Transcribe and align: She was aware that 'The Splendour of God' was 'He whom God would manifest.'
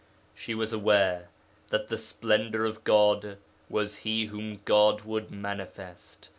She 0.33 0.55
was 0.55 0.73
aware 0.73 1.29
that 1.69 1.89
'The 1.89 1.97
Splendour 1.99 2.65
of 2.65 2.83
God' 2.83 3.37
was 3.69 3.97
'He 3.97 4.25
whom 4.25 4.61
God 4.65 5.01
would 5.01 5.29
manifest.' 5.29 6.29